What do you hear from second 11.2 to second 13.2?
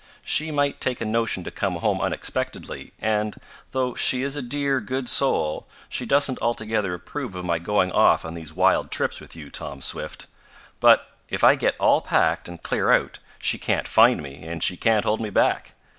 if I get all packed, and clear out,